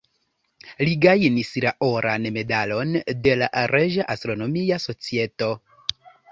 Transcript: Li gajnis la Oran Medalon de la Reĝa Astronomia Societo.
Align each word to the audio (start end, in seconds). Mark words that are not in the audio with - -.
Li 0.87 0.95
gajnis 1.03 1.51
la 1.65 1.73
Oran 1.89 2.25
Medalon 2.39 2.97
de 3.29 3.37
la 3.45 3.53
Reĝa 3.75 4.09
Astronomia 4.17 4.83
Societo. 4.91 5.55